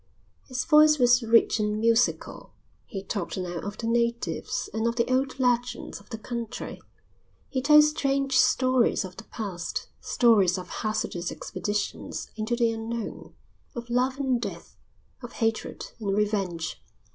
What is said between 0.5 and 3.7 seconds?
voice was rich and musical. He talked now